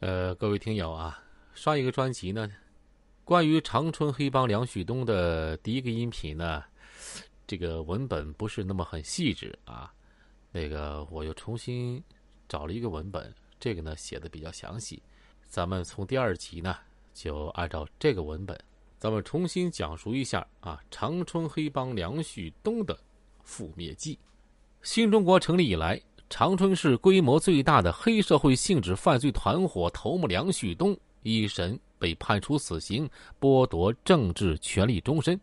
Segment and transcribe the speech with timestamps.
[0.00, 1.22] 呃，各位听友啊，
[1.52, 2.50] 上一个专辑呢，
[3.22, 6.64] 关于长春黑帮梁旭东的第一个音频呢，
[7.46, 9.92] 这个文本不是那么很细致啊，
[10.52, 12.02] 那个我又重新
[12.48, 15.02] 找了一个文本，这个呢写的比较详细。
[15.46, 16.78] 咱们从第二集呢，
[17.12, 18.58] 就按照这个文本，
[18.96, 22.98] 咱们重新讲述一下啊，长春黑帮梁旭东的
[23.46, 24.18] 覆灭记。
[24.80, 26.00] 新中国成立以来。
[26.30, 33.10] 长春市规模最大的黑社会性质犯罪团伙头目梁旭东一审被判处死刑，
[33.40, 35.38] 剥夺政治权利终身。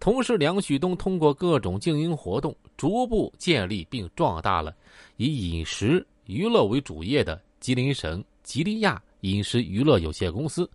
[0.00, 4.74] 同时，梁旭东通过各种经营活动，逐步建立并壮大了
[5.16, 10.68] 以饮食娱乐为主业的吉林省吉利亚饮食娱乐有限公司。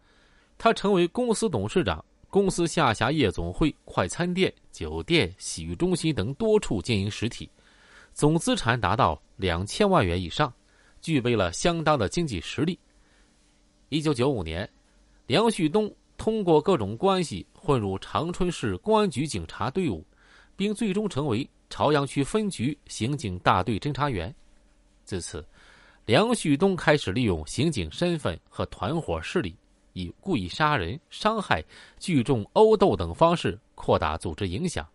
[0.56, 7.50] 他成为公司董事长，公司下辖夜总会、快餐店、酒店、洗浴中心等多处经营实体。
[8.14, 10.54] 总资产达到两千万元以上，
[11.02, 12.78] 具备了相当的经济实力。
[13.90, 14.70] 一九九五年，
[15.26, 20.06] 梁旭东通过各种关系混入长春市公安局警察队伍，
[20.56, 24.34] 并最终成为朝阳区分局刑警大队侦查员。
[25.06, 25.44] 自此，
[26.06, 29.56] 梁旭东开始利用刑警身份和团伙势力，
[29.94, 31.64] 以故意杀人、伤害、
[31.98, 34.86] 聚众殴斗等方式扩大组织影响，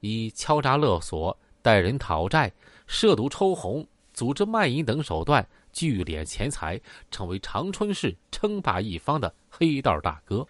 [0.00, 1.34] 以敲诈勒索。
[1.64, 2.52] 带人讨债、
[2.86, 6.78] 涉毒抽红、组织卖淫等手段聚敛钱财，
[7.10, 10.46] 成为长春市称霸一方的黑道大哥。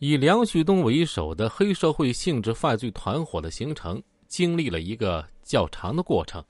[0.00, 6.44] 以梁旭东为首的黑社会性质犯罪团伙的形成，经历了一个较长的过程。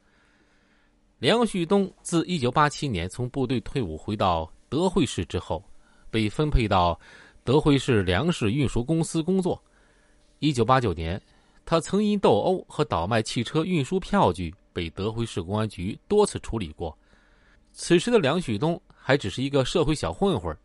[1.21, 5.65] 梁旭东自1987年从部队退伍回到德惠市之后，
[6.11, 6.99] 被分配到
[7.45, 9.63] 德惠市粮食运输公司工作。
[10.41, 11.23] 1989年。
[11.67, 16.97] 他曾因斗殴和倒卖汽车运输票据被德惠市公安局多次处理过。
[17.73, 20.57] 此时的梁旭东还只是一个社会小混混。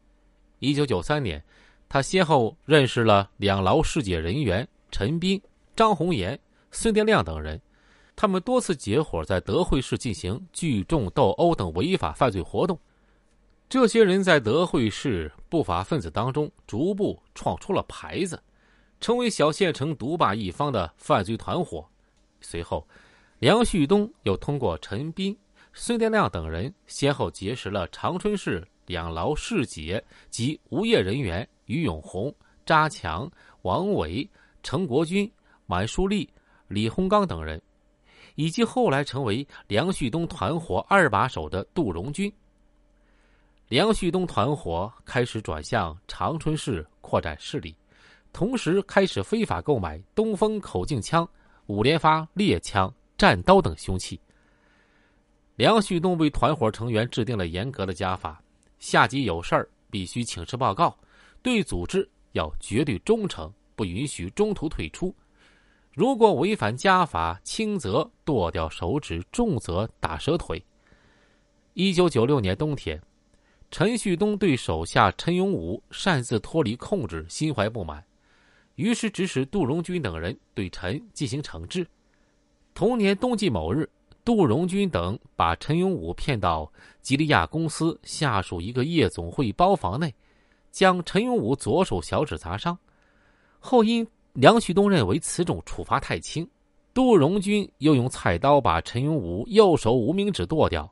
[0.59, 1.41] 一九九三年，
[1.87, 5.41] 他先后认识了两牢世界人员陈斌、
[5.75, 6.37] 张红岩、
[6.71, 7.59] 孙殿亮等人，
[8.15, 12.77] 他们多次结伙在德惠市进行聚众斗殴等违法犯罪活动。
[13.69, 18.41] 这些人在德惠市不法分子当中逐步闯出了牌子。
[18.99, 21.87] 成为小县城独霸一方的犯罪团伙。
[22.41, 22.87] 随后，
[23.39, 25.37] 梁旭东又通过陈斌、
[25.73, 32.33] 孙殿亮等人，先后结识了长春市两牢市姐及无业人员于永红、
[32.65, 33.29] 扎强、
[33.61, 34.29] 王伟、
[34.63, 35.31] 程国军、
[35.65, 36.29] 满书立、
[36.67, 37.61] 李洪刚等人，
[38.35, 42.31] 以及后来成为梁旭东团伙二把手的杜荣军。
[43.67, 47.75] 梁旭东团伙开始转向长春市扩展势力。
[48.31, 51.27] 同时开始非法购买东风口径枪、
[51.67, 54.19] 五连发猎枪、战刀等凶器。
[55.55, 58.41] 梁旭东为团伙成员制定了严格的家法：
[58.79, 60.97] 下级有事儿必须请示报告，
[61.41, 65.13] 对组织要绝对忠诚，不允许中途退出。
[65.91, 70.63] 如果违反家法，轻则剁掉手指，重则打折腿。
[71.73, 73.01] 一九九六年冬天，
[73.69, 78.01] 陈旭东对手下陈永武擅自脱离控制心怀不满。
[78.79, 81.85] 于是指使杜荣军等人对陈进行惩治。
[82.73, 83.89] 同年冬季某日，
[84.23, 90.15] 杜荣军等把陈永武骗到吉利亚公司下属一个夜总会包房内，
[90.71, 92.77] 将陈永武左手小指砸伤。
[93.59, 96.49] 后因梁旭东认为此种处罚太轻，
[96.93, 100.89] 杜荣军又用菜刀把陈永武右手无名指剁掉。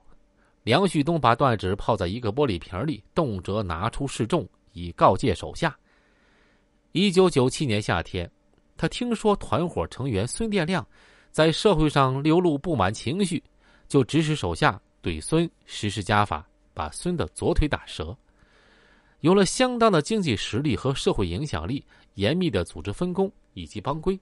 [0.64, 5.74] 梁旭东把断指泡在一个玻璃瓶里，动辄拿出示众，以告诫手下。
[6.94, 8.30] 一九九七年夏天，
[8.76, 10.86] 他听说团伙成员孙殿亮
[11.32, 13.44] 在社会上流露不满情绪，
[13.88, 18.18] 就指使手下对孙实施家法，把孙的左腿打折。
[19.22, 21.84] 有了相当的经济实力和社会影响力，
[22.16, 24.20] 严密的组织分工以及帮规，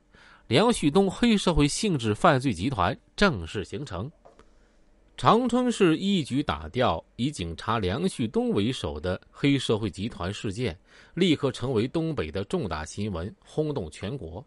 [0.47, 4.09] 梁旭东黑社会性质犯罪集团正式形成。
[5.17, 10.77] 长春市一举打掉以警察梁旭东为首的黑社会集团事件，
[11.13, 14.45] 立刻成为东北的重大新闻，轰动全国。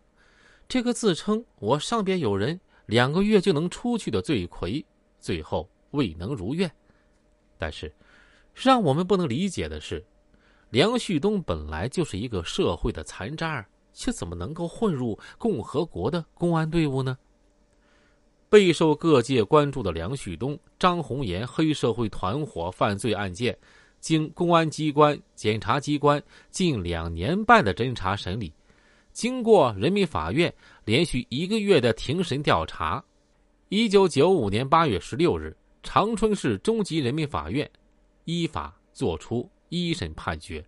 [0.69, 4.85] 这个自称我上边有人两个月就能出去的罪魁，
[5.19, 6.71] 最后未能如愿。
[7.57, 7.91] 但是，
[8.55, 10.05] 让我们不能理解的是，
[10.69, 17.17] 梁旭东本来就是一个社会的残渣，却怎么能够混入共和国的公安队伍呢？
[18.51, 23.57] 备受各界关注的梁旭东、张红岩黑社会团伙犯罪案件，
[24.01, 28.53] 经公安机关、检察机关近两年半的侦查审理，
[29.13, 30.53] 经过人民法院
[30.85, 33.05] 连续一个月的庭审调查，
[33.69, 37.71] 一九九五年八月十六日，长春市中级人民法院
[38.25, 40.65] 依法作出一审判决，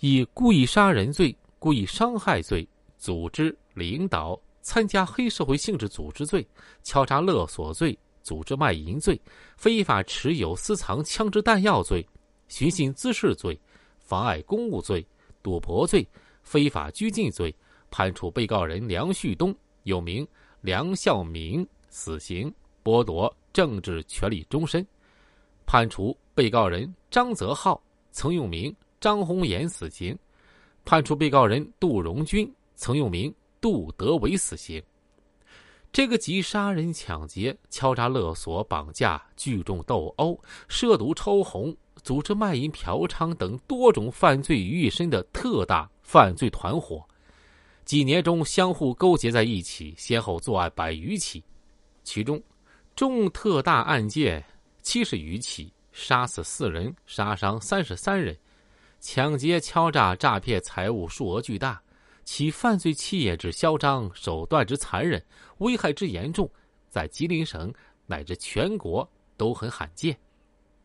[0.00, 2.68] 以故意杀人罪、故意伤害罪、
[2.98, 6.44] 组织领导参加黑社会性质组织罪、
[6.82, 9.18] 敲诈勒索罪、组织卖淫罪、
[9.56, 12.04] 非法持有私藏枪支弹药罪、
[12.48, 13.56] 寻衅滋事罪、
[14.00, 15.06] 妨碍公务罪、
[15.40, 16.04] 赌博罪、
[16.42, 17.54] 非法拘禁罪，
[17.92, 19.54] 判处被告人梁旭东
[19.84, 20.26] （又名
[20.62, 22.52] 梁孝明）死刑，
[22.82, 24.82] 剥夺政治权利终身；
[25.64, 27.80] 判处被告人张泽浩
[28.10, 30.18] （曾用名张红岩）死刑，
[30.84, 33.32] 判处被告人杜荣军（曾用名
[33.66, 34.80] 杜德伟）死刑。
[35.90, 47.04] 这个集杀人、抢劫、敲诈勒索、绑架、聚众斗殴、涉毒抽红、组织卖淫嫖娼等多种犯罪于一身的特大犯罪团伙，
[47.84, 51.42] 几年中相互勾结在一起，先后作案百余起，
[52.04, 52.40] 其中
[52.94, 54.44] 重特大案件
[54.80, 58.38] 七十余起，杀死四人，杀伤三十三人，
[59.00, 61.82] 抢劫、敲诈、诈骗财物数额巨大。
[62.26, 65.24] 其犯罪气焰之嚣张，手段之残忍，
[65.58, 66.50] 危害之严重，
[66.90, 67.72] 在吉林省
[68.04, 70.18] 乃至全国都很罕见。